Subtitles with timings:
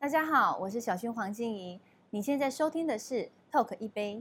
[0.00, 1.78] 大家好，我是小薰黄静怡。
[2.08, 3.14] 你现在收听的是
[3.52, 4.14] 《Talk 一杯》。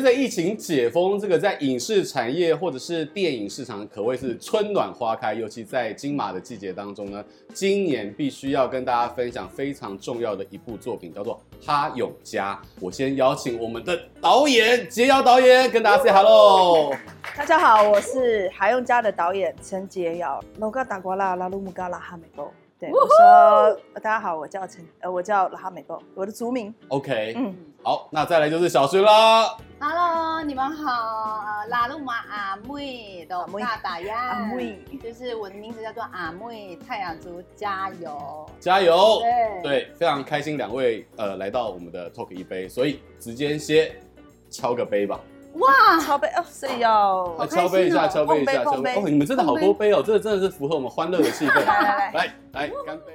[0.00, 5.34] 随着疫情解封，这个在影视产业或者是电影市场可谓是春暖花开。
[5.34, 11.34] 尤其在金马的季节当中呢，今年必须要跟大家分享非常重要的一部作品，叫做
[11.66, 12.54] 《哈永家》。
[12.80, 16.94] 我先邀请我们的导演杰瑶导演跟大家 say hello。
[17.36, 20.40] 大家好，我是《哈永家》的导演陈杰瑶。
[20.60, 22.48] 罗嘎达瓜拉拉鲁木嘎拉哈美波。
[22.78, 26.72] 对，我说大家好，我叫陈，呃，我叫拉哈美波，我的族名。
[26.86, 29.56] OK，嗯，好，那再来就是小薰啦。
[29.80, 30.90] Hello，你们好，
[31.46, 39.20] 呃，拉鲁玛阿妹的大打呀，阿妹，就是我的名字叫做阿妹，太阳族加油，加油，
[39.62, 39.62] 对。
[39.62, 43.92] 对，非常开心两位呃来到我们的 Talk 一杯，所以直接先
[44.50, 45.18] 敲个杯吧。
[45.54, 48.94] 哇，敲杯哦，所以要敲杯一下，敲杯一下，敲杯。
[48.96, 49.02] 哦！
[49.06, 49.92] 你们真的好多杯。
[49.92, 51.64] 哦，这个真的是符合我们欢乐的气氛。
[51.64, 52.12] 来来。
[52.12, 53.12] 来，来干杯！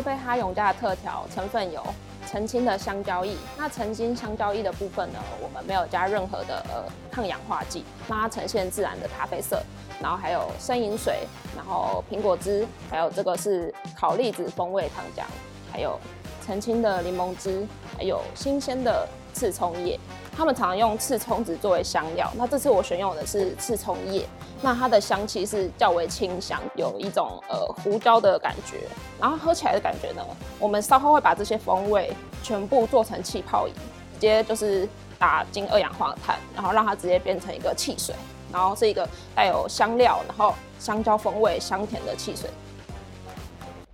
[0.00, 1.84] 这杯哈勇家的特调成分有
[2.26, 9.62] 澄清的香蕉液，那澄清香蕉液的部分呢，我们没有加任何的呃抗氧化剂，让它呈现自然的咖啡色。
[10.00, 11.18] 然后还有生饮水，
[11.54, 15.28] 然后苹果汁，还有这个是烤栗子风味糖浆，
[15.70, 16.00] 还有
[16.46, 20.00] 澄清的柠檬汁，还有新鲜的刺葱叶。
[20.34, 24.26] 他们常常用刺葱子作为香料，那这次我选用的是刺葱叶，
[24.62, 28.78] 那它的香气是较为清香，有一种呃胡椒的感觉。
[29.18, 30.22] 然后喝起来的感觉呢，
[30.58, 33.74] 我们稍后会把这些风味全部做成气泡饮，
[34.14, 34.88] 直接就是
[35.18, 38.14] 打进二氧化碳，然后让它直接变成一个汽水。
[38.52, 42.50] 然后是一个带有香料，然后香蕉风味、香甜的汽水。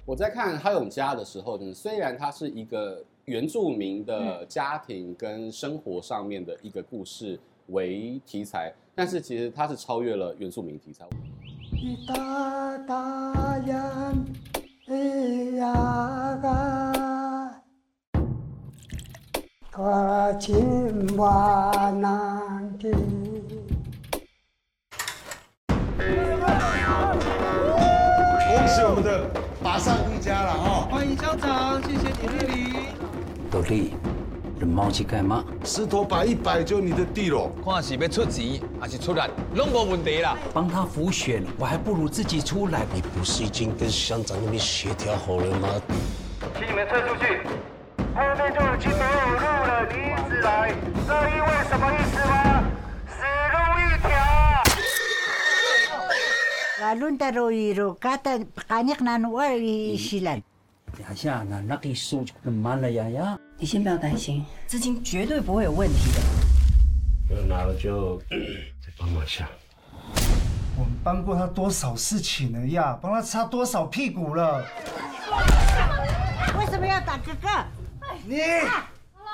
[0.07, 7.39] 我在看《哈永家》的时候呢，虽然它是一个原住民的家庭跟生活上面的一个故事
[7.69, 11.07] 为题材，但是其实它是超越了原住民题材。
[28.49, 29.29] 恭喜我们的
[29.63, 30.89] 马上一家了哈！
[30.91, 32.75] 欢迎校长，谢谢你莅临。
[33.53, 33.95] 老李，
[34.59, 35.45] 人猫去干嘛？
[35.65, 37.51] 石头摆一摆就你的地了。
[37.65, 39.21] 看是要出钱还是出力，
[39.55, 40.37] 拢无问题啦。
[40.55, 42.87] 帮他浮选，我还不如自己出来。
[42.95, 45.69] 你不是已经跟乡长那边协调好了吗？
[46.59, 47.41] 请你们退出去，
[48.15, 49.87] 后面就已经没有路了。
[49.91, 50.75] 你一直来，
[51.07, 52.65] 这意味什么意思吗？
[56.81, 58.39] 亚伦达罗伊罗卡塔
[58.69, 60.41] 卡尼克南瓦伊西兰，
[61.01, 63.39] 亚夏那那个数就更慢了呀呀！
[63.59, 67.35] 你先不要担心，资金绝对不会有问题的。
[67.35, 69.49] 有拿了就 再帮我一下。
[70.79, 72.99] 我们帮过他多少事情了呀？
[73.01, 74.63] 帮他擦多少屁股了？
[76.59, 77.49] 为什么要打哥哥？
[78.27, 78.37] 你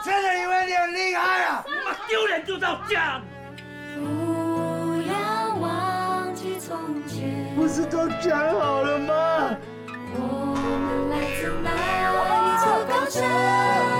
[0.04, 1.64] 真的以为你很厉害啊？
[1.66, 3.20] 你妈丢脸就到家。
[3.96, 6.78] 不要忘记从
[7.08, 7.52] 前。
[7.56, 9.56] 不是都讲好了吗？
[10.14, 11.68] 我们来自哪
[12.38, 13.91] 一座高山？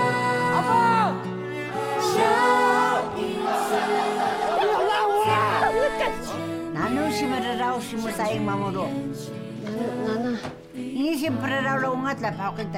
[11.29, 12.77] 不知道了，我来跑给他。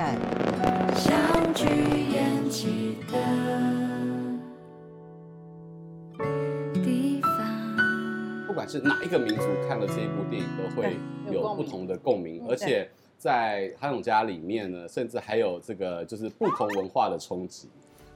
[0.95, 1.65] 相聚
[2.11, 3.13] 延期的。
[8.45, 10.95] 不管是哪一个民族看了这一部电影，都会
[11.31, 12.45] 有不同的共鸣。
[12.47, 17.69] 而且在韩永家里面呢，甚至还有这个就是不同文化的冲击。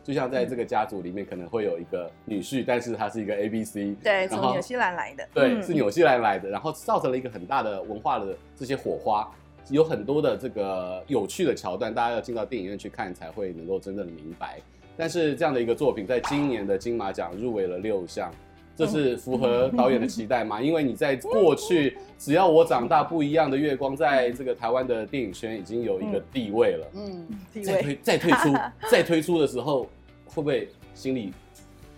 [0.09, 9.29] 就像在这个家族里面，可能会有一个女婿，但是他是一个 A B C，对，从纽西兰来的，对，是纽西兰来的，然后造成了一个很大的文化的这些火花，
[9.69, 14.59] 有很多的这个有趣的桥段，大家要进到电影院去看才会能够真正的明白。
[14.97, 18.31] 但是这样的一个作品，在今年的金马奖入围了六项。
[18.75, 20.61] 这是符合导演的期待吗？
[20.61, 26.87] 因为你在过去，只要我长大，不一样的月光，在这个台湾的电影圈已经有一个地位了。
[26.93, 27.27] 嗯，
[27.61, 28.53] 再推再推出
[28.89, 29.85] 再推出的时候，
[30.29, 31.33] 会不会心里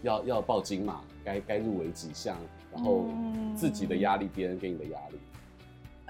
[0.01, 1.01] 要要报警嘛？
[1.23, 2.35] 该该入围几项？
[2.73, 3.05] 然后
[3.55, 5.19] 自己的压力，别人给你的压力？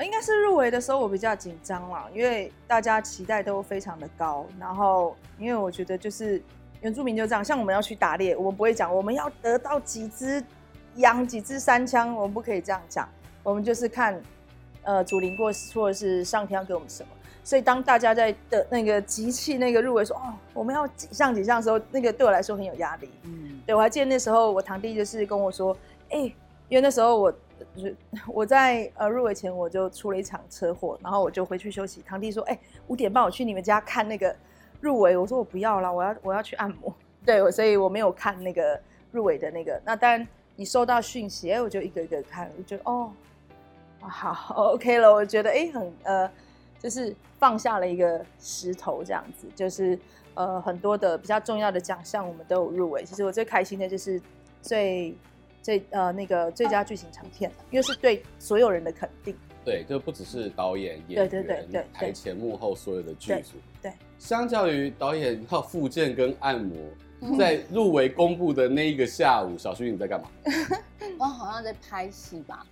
[0.06, 4.46] 应该是入围的时候我比较紧张啦，因为大家期待都非常的高。
[4.60, 6.42] 然后因为我觉得就是
[6.82, 10.44] 原住民就这样，像我们要去打猎，我们不会讲我们要得到几只
[10.96, 13.08] 羊、几只山枪，我们不可以这样讲，
[13.44, 14.20] 我们就是看，
[14.84, 17.10] 呃，祖灵过或者是上天要给我们什么。
[17.44, 23.10] 所以当大家在的那个集气那个入围说哦，我们要几项几项的时候，那个对我来说很有压力。
[23.24, 25.76] 嗯，对我还记得那时候我堂弟就是跟我说，
[26.10, 26.36] 哎、欸，
[26.70, 27.34] 因为那时候我。
[27.76, 27.96] 就 是
[28.26, 32.02] 我在呃入围前我就出了一场车祸，然后我就回去休息。
[32.02, 34.36] 堂弟说：“哎、欸，五点半我去你们家看那个
[34.80, 36.92] 入围。”我说：“我不要了，我要我要去按摩。
[37.24, 39.80] ”对，我所以我没有看那个入围的那个。
[39.86, 43.12] 那当然你收到讯息，哎，我就一个一个看，我就觉得哦，
[44.00, 45.14] 好，OK 了。
[45.14, 46.32] 我觉得哎，很呃，
[46.82, 50.00] 就是放下了一个石头这样子，就是
[50.34, 53.04] 呃很多的比较重要的奖项我们都有入围。
[53.04, 54.22] 其实我最开心的就是
[54.62, 55.16] 最。
[55.64, 59.38] 最呃那个最佳剧情长片，因为是对所有人的肯定。
[59.64, 63.60] 对，就不只是导演、演员，对对对对，台前幕后所有的剧组。
[63.80, 70.32] 对，相较于导演靠附件跟按摩，在入围公布的那一个下午，小徐你在干嘛？
[71.20, 72.66] 我好像在拍戏吧。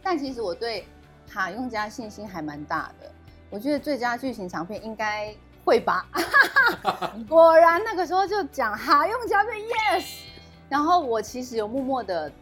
[0.00, 0.84] 但其实我对
[1.28, 3.10] 卡用家信心还蛮大的，
[3.54, 5.32] 我觉得最佳剧情长片应该
[5.64, 6.04] 会吧。
[7.28, 10.22] 果然那个时候就讲哈勇家被 yes。
[10.68, 12.32] 然后我其实有默默的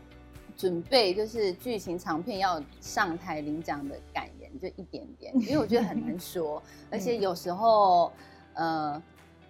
[0.57, 8.11] 准备，就是剧情长片要上台领奖的感言，就一点点，因为我觉得很难说， 而且有时候，
[8.55, 9.03] 呃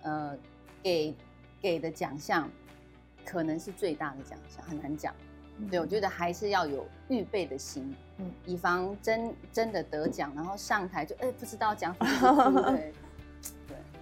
[0.02, 0.36] 呃，
[0.82, 1.14] 给
[1.60, 2.50] 给的奖项
[3.24, 5.14] 可能是最大的奖项，很难讲。
[5.70, 12.92] 对，我觉得还是要有预备的心，嗯，以防真真的得奖，然后上台就哎不知道讲什么，对。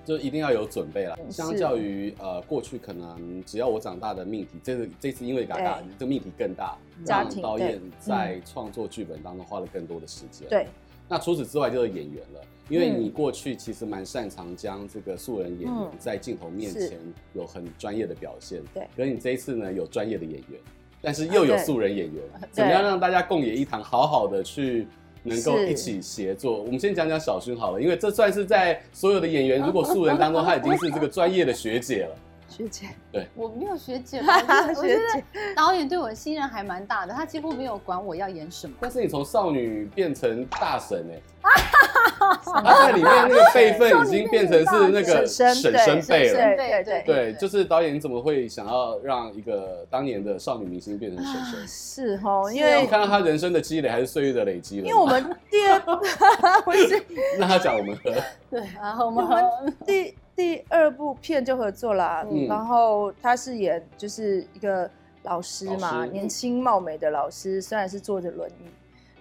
[0.03, 1.17] 就一定要有准备了。
[1.31, 6.77] 相较于呃过去，可能只要我长大的命题，这个这次因为嘎嘎，这个命题更大，
[7.07, 10.49] 让导演在创作剧本当中花了更多的时间。
[10.49, 10.67] 对。
[11.07, 16.99] 那除此之外就是演员了，因为你过去其实蛮擅长将这个素人演员在镜头面前
[17.35, 18.63] 有很专业的表现。
[18.73, 18.89] 对。
[18.97, 20.61] 可是你这一次呢，有专业的演员，
[21.03, 24.87] 但是又有素人演员，怎么样让大家共演一堂，好好的去。
[25.23, 32.17] 能够一起协作，我们先讲讲小薰好了，因为这算是在所有的演员，如果素人当中，她已经是这个专业的学姐了。
[32.51, 34.21] 学姐，对， 我没有学姐，
[34.77, 35.03] 我觉得
[35.55, 38.75] 导演对我的信任还蛮大的，他几乎没有管我要演什么。
[38.81, 41.23] 但是你从少女变成大神哎、欸，
[42.45, 45.73] 他在里面那个辈分已经变成是那个婶婶
[46.09, 51.69] 辈了，对对对，就是导演你怎么会想要让一个当年的少女明星变成婶婶？
[51.69, 54.87] 是哦，因为你看到他人生的积累还是岁月的累积了。
[54.87, 55.81] 因为我们第二，
[57.39, 58.13] 那他讲我们和。
[58.51, 59.41] 对，然后我们和。
[59.87, 60.15] 第。
[60.37, 64.91] 第二部片就合作啦，嗯、然后他是演就是一个
[65.23, 66.11] 老师嘛，师。
[66.13, 68.65] 年轻貌美的老师，虽然是坐着轮椅，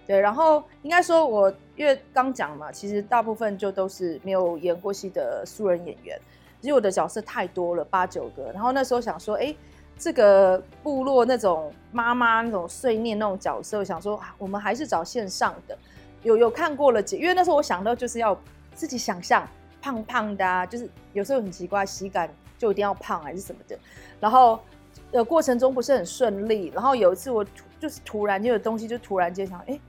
[0.06, 6.18] 对，然后应该说我因为刚讲嘛，其实大部分就都是没有演过戏的素人演员，
[6.60, 9.54] 其实我的角色太多了，八九个，然后那时候想说，哎，
[9.98, 15.76] 这个部落那种妈妈那种碎念那种角色，我想说我们还是找线上的，
[16.22, 18.34] 有有看过了，因为那时候我想到就是要
[18.72, 19.46] 自己想象。
[19.80, 22.28] 胖胖的啊，就是有时候很奇怪，喜感
[22.58, 23.78] 就一定要胖还是什么的，
[24.20, 24.60] 然后
[25.12, 29.80] 呃过程中不是很顺利，然后有一次我突就是突然就有东西就突然间想，哎，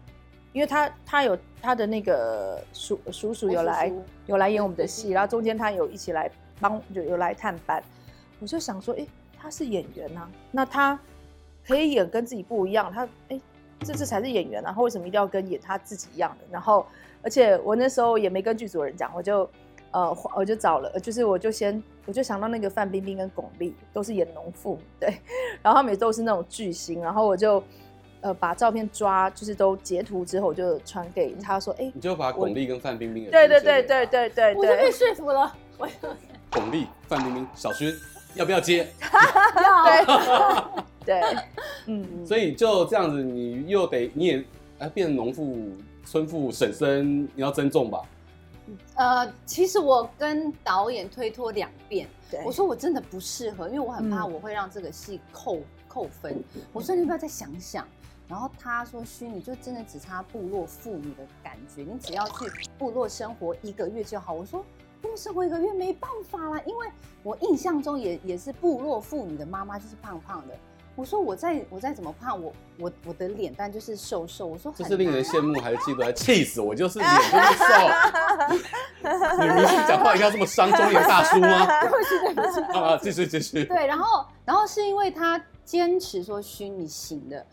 [0.54, 3.92] 因为他他有他的那个叔叔叔有来
[4.28, 7.84] 有来演我们的戏，然后中间他有一起来帮就有来探班，
[8.40, 9.06] 我就想说，哎，
[9.38, 10.98] 他是演员啊，那他
[11.68, 13.42] 可以演跟自己不一样，他哎
[13.82, 16.46] 这这才是演员啊，然后为什么一定要跟演他自己一样的？
[16.50, 16.86] 然后
[17.22, 19.50] 而且我那时候也没跟剧组人讲，我就。
[19.92, 25.10] 呃，我就找了，就是我就先，我就想到那个范冰冰跟巩俐都是演农妇，对，
[25.62, 27.62] 然后他们也都是那种巨星，然后我就
[28.22, 35.56] 呃把照片抓，就是都截图之后，我就传给他说，哎，你就把巩俐跟范冰冰对对对对对对，我就被说服了。
[36.52, 37.94] 巩俐、范冰冰、小薰
[38.36, 38.88] 要不要接？
[39.62, 40.86] 要。
[41.04, 41.38] 对， 对，
[41.88, 44.44] 嗯，所以就这样子，你又得你也
[44.80, 45.58] 哎变成农妇、
[46.06, 48.02] 村妇、婶婶，你要珍重吧。
[48.96, 56.44] 呃，其实我跟导演推脱两遍，对我说我真的不适合，因为我很怕我会让这个戏扣、嗯、扣分。
[56.74, 57.88] 我说你要不要再想想？
[58.28, 62.46] 然后他说：“虚，你就真的只差部落妇女的感觉，你只要去
[62.78, 64.64] 部落生活一个月就好。”我说
[65.02, 66.88] ：“部落生活一个月没办法啦，因为
[67.24, 70.56] 我印象中也也是部落妇女的妈妈就是胖胖的。”
[70.96, 74.46] 我说我再我再怎么胖，我我我的脸蛋就是瘦瘦。
[74.46, 76.04] 我说这是令人羡慕还是嫉妒？
[76.04, 76.76] 还气死我！
[76.76, 77.66] 就是脸就是瘦。
[79.42, 81.66] 女明星讲话一定要这么伤中年大叔 吗？
[81.82, 82.62] 对不起对不起。
[82.78, 83.64] 啊，继续继续。
[83.66, 87.44] 对，然后然后是因为他坚持说虚你行的，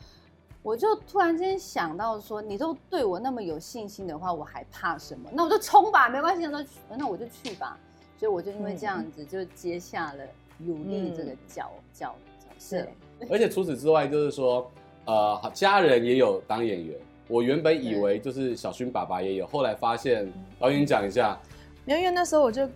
[0.62, 5.30] 我就突然间想到说，你都对我那么有信心的话，我还怕什么？
[5.33, 6.66] 那我就冲吧，没关系，那
[6.97, 7.78] 那我就去吧。
[8.18, 10.25] 所以我就因为这样子就接下了
[10.59, 12.85] 有利这个角角角色。
[13.30, 14.70] 而且除此之外，就是说，
[15.06, 16.96] 呃，家人也有当演员。
[17.26, 21.38] 我原本以为就是小薰爸爸也有，后来发现导演讲一下，
[21.84, 22.66] 没有，因为那时候我就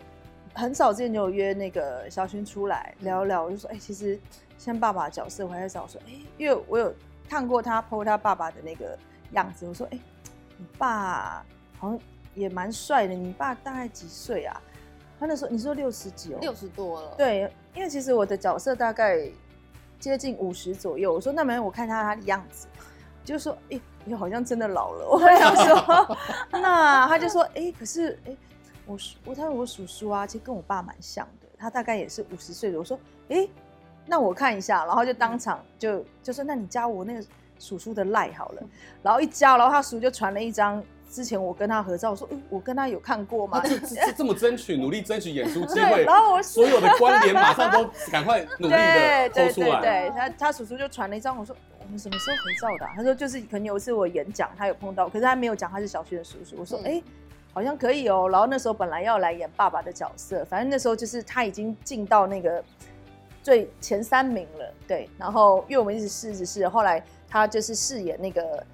[0.52, 4.20] 很早之前就有约那个小薰出来聊聊，我就说，哎、欸，其实
[4.58, 6.92] 像爸爸的角色，我还在找说，哎、欸，因为我有
[7.28, 8.99] 看过他 po 他爸爸的那个
[9.32, 10.00] 样子，我说，哎、欸，
[10.58, 11.42] 你爸
[11.78, 11.99] 好像
[12.34, 14.61] 也蛮帅的，你爸大概几岁啊？
[15.18, 17.14] 他那时候你说六十几哦，六十多了。
[17.16, 19.18] 对，因为其实我的角色大概
[20.02, 21.12] 接近五十左右。
[21.14, 22.66] 我说那没有，我看他他的样子，
[23.25, 23.82] 就说，哎、欸。
[24.04, 26.16] 又好像真的老了，我想说，
[26.50, 28.37] 那他就说，哎、欸，可是，哎、欸，
[28.85, 32.78] 我我他说我叔叔啊，其实跟我爸蛮像的，他大概也是五十岁的。
[32.80, 33.50] 我说，哎、欸，
[34.04, 37.25] 那我看一下，然后就当场就就说，那你加我那个
[37.61, 38.62] 叔叔的赖好了，
[39.04, 40.82] 然后一加，然后他叔就传了一张
[41.12, 43.61] 之前我跟他合照，我说，嗯，我跟他有看过吗？
[43.69, 51.54] 这这这么争取，努力争取演出 机会，然后我所有的关联马上都 赶快努力的抽出来，对，对，对，对，他他叔叔就传了一张，我说。
[51.85, 52.92] 我们什么时候合照的、啊？
[52.97, 56.54] 他说就是可能有一次我演讲，他有碰到，可是他没有讲他是小学的叔叔。
[56.57, 57.04] 我说哎、欸，
[57.52, 58.28] 好像可以哦。
[58.31, 62.64] 然后那时候本来要来演爸爸的角色，反正那时候就是他已经进到那个
[63.42, 64.73] 最前三名了。
[64.87, 68.64] 对，然后因为我们一直试一直试，后来他就是饰演那个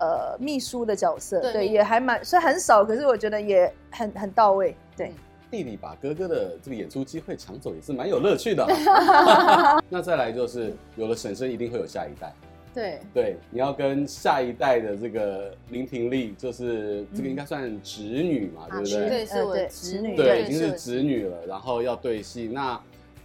[0.00, 4.74] 呃秘书的角色，对，对也还蛮虽然很少，可是我觉得也很很到位。
[4.96, 5.12] 对，
[5.50, 9.80] 弟弟把哥哥的这个演出机会抢走也是蛮有乐趣的、啊。
[9.88, 12.32] 那再来就是有了婶婶，一定会有下一代。
[12.74, 19.08] 对对，你要跟下一代的这个林婷丽，就是这个应该算侄女嘛，嗯、对不对？
[19.08, 21.46] 对，是我侄女，对，已经是侄女了。
[21.46, 22.78] 然后要对戏，那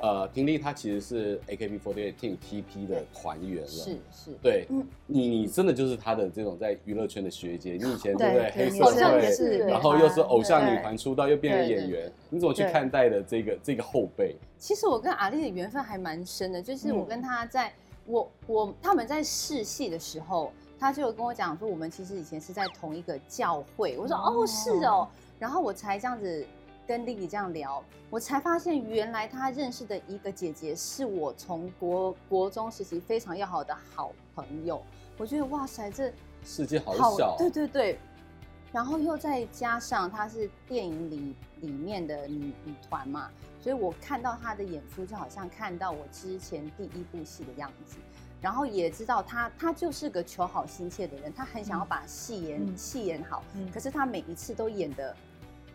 [0.03, 4.31] 呃，婷丽她其实是 AKB48 Team TP 的团员了，是是。
[4.41, 8.51] 对，嗯、你你真的就是她的这种在娱乐圈的学姐，你以前对不对？
[8.51, 14.35] 黑社会，然后又是偶像女团出道，又变成演员，你怎么去看待的这个这个后辈？
[14.57, 17.71] 其实我跟阿丽的缘分还蛮深的，就是我跟她在。
[18.05, 23.97] 我我他们在试戏的时候，他就跟我讲说，我们其实以前是在同一个教会。
[23.97, 25.07] 我说哦是哦，
[25.39, 26.45] 然后我才这样子
[26.87, 34.81] 跟丽丽这样聊，我才发现原来他认识的一个姐姐是我从国国中时期非常要好的好朋友。
[35.17, 36.11] 我觉得哇塞，这
[36.43, 37.99] 世界好小，对对对。
[38.71, 43.29] 然后又再加上她是电影里里面的女女团嘛。
[43.61, 47.97] 所以我看到她的演出，就好像看到我之前第一部戏的样子，
[48.41, 55.15] 然后也知道他他就是个求好心切的人，他很想要把戏演戏演好，可是他每一次都演的。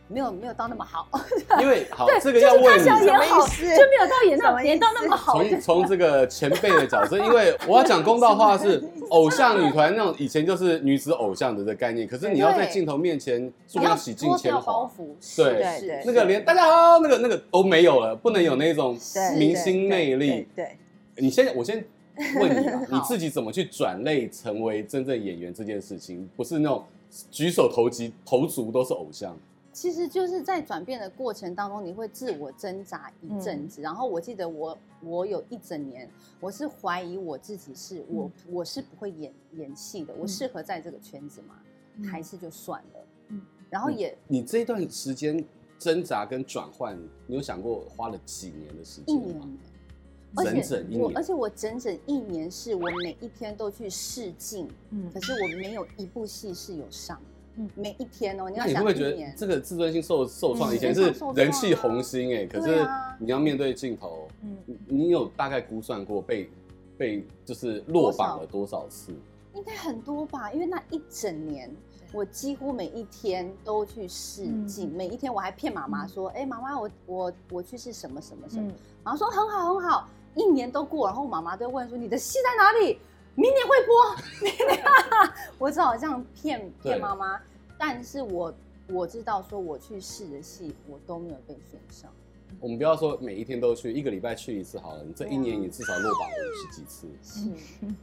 [0.09, 1.07] 没有没有到那么好，
[1.61, 2.83] 因为好这个要问你。
[2.85, 5.35] 什么意思，就没有到演到演到那么好。
[5.43, 14.91] 从从这个前辈的角色， 因为我要讲公道话是 偶像女团那种以前就是女子偶像的这个概念，可是你要在镜头面前做要洗尽铅华，
[15.37, 18.99] 对对，那个连大家好那个那个都没有了，不能有那种
[19.37, 20.49] 明星魅力。
[20.57, 20.77] 对，
[21.17, 21.85] 你先我先
[22.41, 26.85] 问你啊，你自己怎么去转类成为真正演员这件事情，不是那种
[27.31, 29.37] 举手投机投足都是偶像。
[29.81, 33.81] 其实就是在转变的过程当中，你会自我挣扎一阵子。
[33.81, 41.55] 嗯、然后我记得我我有一整年，我是怀疑我自己是我、嗯、我是不会演演戏的，我适合在这个圈子吗？
[41.95, 43.07] 嗯、还是就算了。
[43.29, 45.45] 嗯、然后也你，你这段时间
[45.79, 49.49] 挣扎跟转换，你有想过花了几年的时间吗？
[50.39, 51.17] 一年，整整一年。
[51.17, 57.23] 而且我整整一年是我每一天都去试镜，嗯，可是我没有一部戏是有上。
[57.75, 60.75] 每一天哦，你要想，那你会不会觉得这个自尊心受受创？
[60.75, 62.89] 以前是人气红星哎，可是
[63.19, 66.51] 你要面对镜头，嗯，你有大概估算过被
[66.97, 68.87] 被就是落榜了多少？
[68.89, 69.13] 次？
[69.55, 71.69] 应该很多吧，因为那一整年
[72.13, 78.71] 我几乎每一天都去试镜，每一天我还骗妈妈说，哎，妈妈，我我我去试什么什么什么，
[79.03, 82.99] 妈妈说很好很好，一年都过，然后妈妈都问说你的戏在哪里？
[83.35, 84.85] 明年会播，明年
[85.59, 87.41] 我只好这样骗骗妈妈，
[87.79, 88.53] 但是我
[88.89, 92.11] 我知道说我去试的戏我都没有被选上。
[92.61, 95.05] 我们不要说每一天都去，一个礼拜去一次好了。
[95.05, 97.43] 你这一年你至少落榜了十几次，是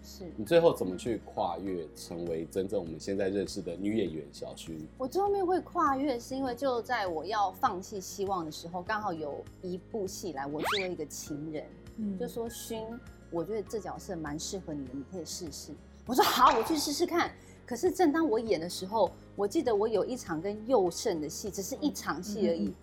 [0.04, 0.32] 是。
[0.38, 4.78] 你最后怎么去跨越，成为真正我们现在认识的女演员小薰？
[5.00, 11.66] 我最后面会跨越，是因为就在我要放弃希望的时候，刚好有一部戏来，我做了一个情人，
[11.98, 12.86] 嗯、就说薰。
[13.32, 15.74] 我觉得这角色蛮适合你的，你可以试试。
[16.06, 17.32] 我说好，我去试试看。
[17.66, 22.74] 可是正当我演的时候，我记得我有一场跟佑胜的戏，只是一场戏而已。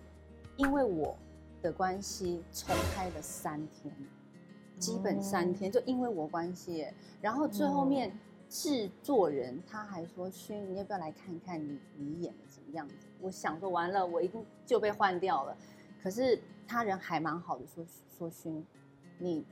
[0.57, 1.15] 因为我
[1.61, 3.91] 的关系重拍了三天，
[4.77, 6.85] 基本三天，就因为我关系。
[7.21, 8.15] 然后最后面
[8.49, 15.57] 制作人他还说：“薰，你要不要来看看你你演的怎么样子？”我想说完了，我一定就被换掉了。
[16.03, 18.63] 可是他人还蛮好的说，说说勋，
[19.17, 19.43] 你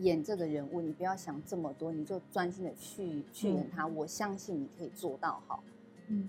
[0.00, 5.62] 演这个人物，你不要想这么多，你就专心的去去演他，我相信你可以做到好。
[6.08, 6.28] 嗯。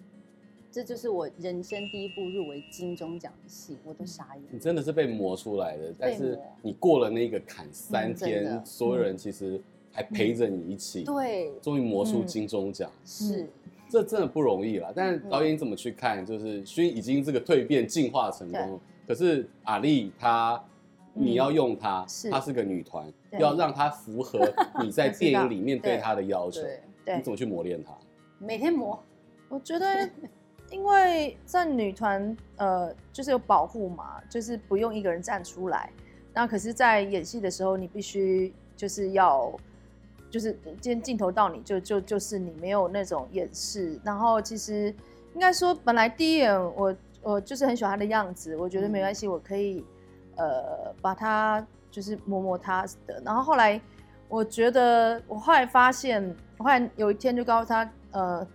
[0.70, 4.44] 这就是我人生第一部入围金钟奖的戏，我都傻眼。
[4.52, 9.60] 你真的是被磨出来的，但是你过了那个坎三天，嗯、所有人其实
[9.92, 13.50] 还陪着你一起，对、嗯，终于磨出金钟奖，是、嗯，
[13.90, 14.94] 这真的不容易了。
[14.96, 16.24] 但是导演怎么去看？
[16.24, 20.64] 就是勋已经这个蜕变进化成功，可是阿丽她，
[21.18, 24.40] 你要用她，她是个女团，要让她符合
[24.84, 26.62] 你在电影里面对她的要求，
[27.04, 27.92] 对，你怎么去磨练她？
[28.40, 29.02] 每天磨，
[29.50, 30.10] 我觉得。
[30.70, 35.90] 因为在女团，呃，就是有保护嘛，就是不用一个人站出来。
[36.34, 39.50] 那可是，在演戏的时候，你必须就是要，
[40.30, 43.98] 就是今天镜头到你就就就是你没有那种掩饰。
[44.04, 44.94] 然后其实
[45.34, 49.86] 应该说，本来第一眼我我就是很喜欢她的样子，我觉得没关系，我可以
[50.38, 53.22] 呃把他就是摸摸他的。
[53.25, 53.79] 然后后来
[54.29, 56.24] 我觉得，我后来发现，
[56.58, 58.48] 我后来有一天就告诉他，呃，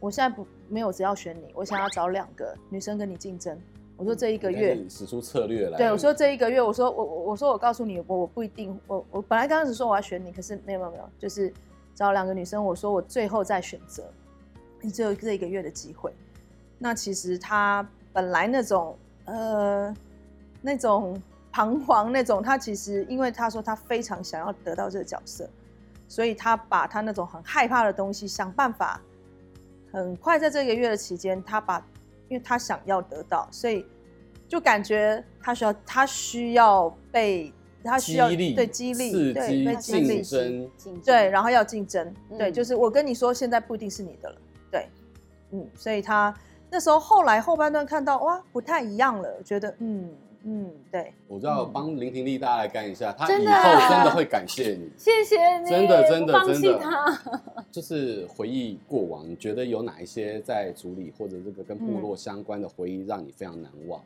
[0.00, 0.46] 我现在不。
[0.66, 3.56] 没有，只要选你，我想要找两个女生跟你竞争。
[3.98, 5.76] 我说这一个月使出策略来。
[5.76, 11.52] 对，我说这一个月，我说我我我说我告诉你，我我不一定，我我本来刚开始说我要选你，可是没有没有没有，就是
[11.94, 12.64] 找两个女生。
[12.64, 14.02] 我说我最后再选择，
[14.80, 16.10] 你只有这一个月的机会。
[16.78, 19.94] 那其实他本来那种呃
[20.66, 21.20] 那种
[21.52, 25.46] 彷徨那种，他其实因为他说他非常想要得到这个角色，
[26.08, 28.98] 所以他把他那种很害怕的东西想办法。
[29.92, 31.78] 很快在这个月的期间，他把，
[32.28, 33.86] 因为他想要得到，所以
[34.48, 37.52] 就感觉他需要，他需要被，
[37.84, 44.36] 他需要对激励，对被激励，竞争，对，然后要竞争，嗯，对，就是我跟你说，现在不一定是你的了，
[44.68, 44.88] 对，
[45.52, 46.34] 嗯，所以他
[46.68, 50.12] 那时候后来后半段看到哇，不太一样了，觉得嗯。
[50.46, 57.18] 嗯，对，我知道帮林婷丽大家来干一下，她以后真的会感谢你，谢谢你，真的真的真的，
[57.72, 63.98] 就是回忆过往，你觉得有哪一些在组里或者这个跟部落相关的回忆让你非常难忘？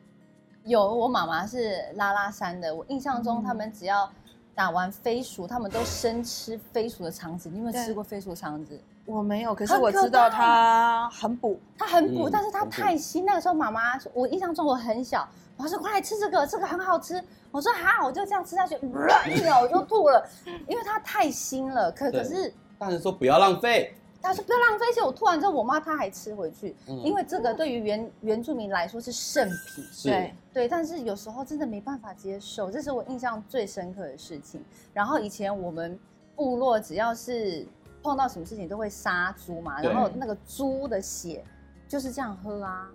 [0.63, 4.09] 有，我妈妈是拉拉山的，我印象中他们只要
[4.55, 8.81] 打完飞鼠，他们都生吃飞鼠的肠子，你有没有吃过飞鼠肠子？
[9.07, 13.25] 我没有，可是我知道它很补，它很补，但是它太腥。
[13.25, 15.29] 那个时候妈妈，我印象中我很小。
[15.59, 20.25] 我说：“快来吃这个，这个很好吃。”我说：“好，我就这样吃下去，一咬我就吐了，
[20.69, 21.91] 因为它太腥了。
[21.91, 23.93] 可可是，大人说不要浪费，
[24.23, 24.87] 他说不要浪费。
[24.93, 29.85] 其实我吐完之后，我妈她还吃回去，嗯、因为这个对于原原住民来说是圣品。
[30.05, 34.63] 对对，但是有时候真的没办法接受，这是我印象最深刻的事情。
[34.93, 35.99] 然后以前我们
[36.37, 37.67] 部落只要是
[38.01, 41.45] 碰到什么事情都会杀猪嘛，然后那个猪的血
[41.89, 42.89] 就是这样喝啊。”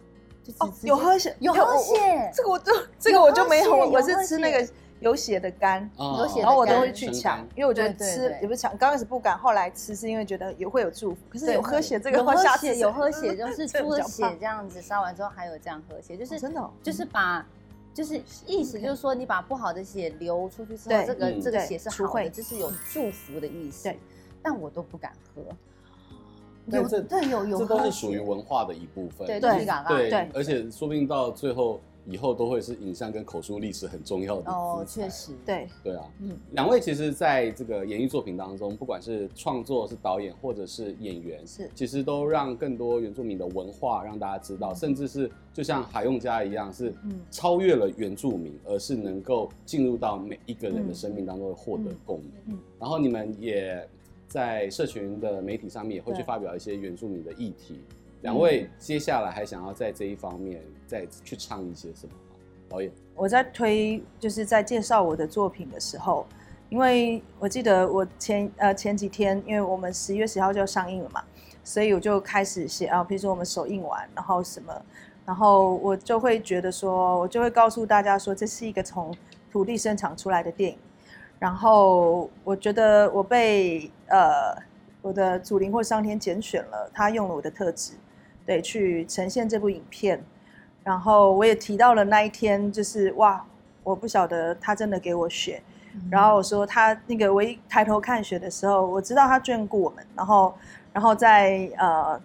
[0.60, 4.68] 哦，有喝血，有喝血，这个我就这个我就没有，我是吃那个
[5.00, 11.22] 有血的肝，有血，然后我都会去抢，因为我觉得吃也不是抢，刚开始不敢，后来吃是因为觉得也会有祝福。
[11.30, 17.46] 可是有喝血这个，有喝血，有喝血就是出了血这样子，烧完之后还有这样喝血，就是真的，就是把，
[17.94, 23.84] 就是意思就是说你把不好的血流出去之后，这个这个血是好的，这是有祝福的意思。
[23.84, 24.00] 对，
[24.42, 25.42] 但我都不敢喝。
[26.68, 29.28] 有这对有有，这都是属于文化的一部分。
[29.28, 29.66] 对对
[30.10, 34.52] 对，而且说不定到最后以后都会是影像跟口述历史很重要的。
[34.52, 46.94] 哦，确实，对对啊，嗯，两位其实在这个演艺作品当中，不管是创作、是导演或者是演员，是其实都让更多原住民的文化让大家知道，甚至是就像海用家一样，是
[47.30, 52.32] 超越了原住民，而是能够进入到每一个人的生命当中获得共鸣。
[52.48, 53.86] 嗯，然后你们也。
[54.34, 57.84] 在社群的媒体上面也会去发表一些原住民的议题。
[58.22, 62.36] 两位接下来还想要在这一方面再去唱一些什么吗？
[62.68, 66.26] 导演，我在推，就是在介绍我的作品的时候，
[66.70, 71.24] 因为我记得我前呃前几天，因为我们十一月十号就要上映了嘛，
[71.64, 74.74] 所以我就开始写啊，比如说我们首映完，然后什么，
[75.28, 79.16] 然后我就会觉得说，我就会告诉大家说，这是一个从
[79.52, 80.78] 土地生产出来的电影。
[81.44, 84.56] 然后我觉得我被呃
[85.02, 87.96] 我的祖灵或上天拣选了，他用了我的特质，
[88.46, 90.24] 对，去呈现这部影片。
[90.86, 93.46] 然后我也提到了那一天，就是哇，
[93.84, 95.62] 我不晓得他真的给我血。
[95.94, 100.08] 嗯、然后我说他那个我一抬头看雪的时候，我知道他眷顾我们。
[100.16, 100.56] 然后，
[100.94, 102.18] 然后在呃，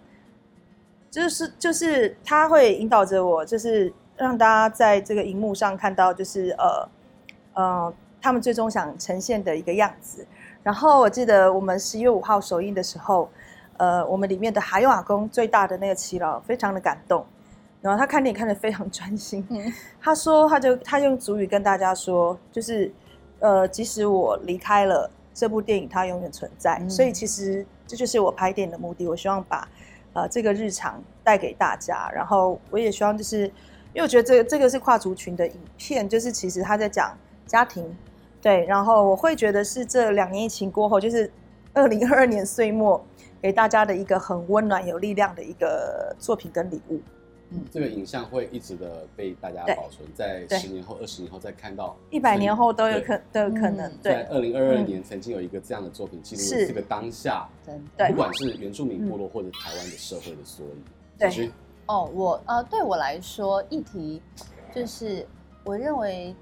[1.11, 6.89] 就是就是他会引导着我，就是让大家在这个荧幕上看到，就是呃
[7.55, 7.93] 呃。
[8.21, 10.25] 他们最终想呈现的一个样子。
[10.61, 13.29] 然后我记得我们十一月五号首映的时候，
[13.77, 17.25] 呃，我们里面的哈勇阿公最大的那个耆老非常的感动，
[17.81, 19.47] 然后他看电影看得非常专心。
[19.49, 22.91] 嗯、他说，他就他用族语跟大家说，就是，
[23.39, 26.77] 呃，即使我离开了这部电影，它永远存在。
[26.81, 29.07] 嗯、所以其实这就是我拍电影的目的。
[29.07, 29.65] 我希望把，
[30.11, 32.11] 呃，这个日常带给大家。
[32.13, 33.45] 然后我也希望就是，
[33.93, 37.95] 因为我觉得这个这个是跨族群的影片，就是其实他在讲家庭。
[38.41, 41.29] 对，然后我会觉得是这两年疫情过后，就是
[41.73, 43.03] 二零二二年岁末，
[43.41, 47.01] 给大家的一个很温暖、有力量的一个作品跟礼物。
[47.51, 53.91] 嗯，这个影像会一直的被大家保存，在十年后、二十年后再看到，一百年后都有可都有可能。
[54.03, 57.49] 对，在二零二二年曾经有一个这样的作品，记录这个当下，
[58.07, 60.83] 不管是原住民部落或者台湾的社会的缩影。
[61.17, 61.51] 对，
[61.87, 64.21] 哦，我呃，对我来说，议题
[64.71, 65.27] 就是
[65.63, 66.35] 我认为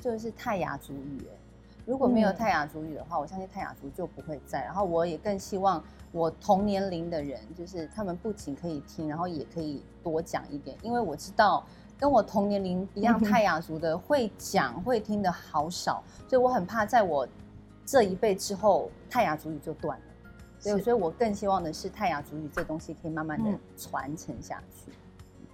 [0.00, 1.26] 就是泰雅族语。
[1.84, 4.64] 如果没有泰雅族语的话，我相信泰雅族就不会在。
[4.64, 5.82] 然后我也更希望。
[6.14, 11.64] 我同年龄的人，就是他们不仅可以听，然后也可以多讲一点，因为我知道
[11.98, 17.26] 跟我同年龄一样泰雅族的会讲会听的好少，所以我很怕在我
[17.86, 20.04] 这一辈之后，泰雅族语就断了。
[20.58, 24.92] 所以，所以我更希望的是泰雅族语这东西可以慢慢的传承下去。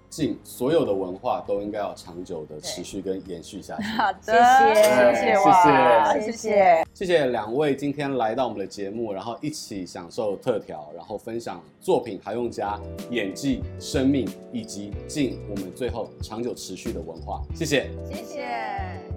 [0.08, 3.82] 静，所有的文化都应该要长久的持续跟延续下去。
[3.96, 4.82] 好的，谢谢，
[5.14, 12.78] 谢谢，谢谢，谢谢两位今天来到我们的节目，然后一起享受特调，然后分享作品还用家
[13.10, 17.42] 演技、生命以及敬我们最后长久持续的文化。
[17.54, 19.07] 谢谢，谢谢。